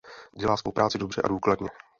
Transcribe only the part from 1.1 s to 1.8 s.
a důkladně.